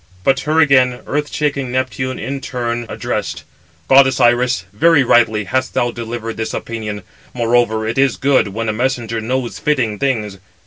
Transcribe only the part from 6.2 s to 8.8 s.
this opinion; moreover, it is good when a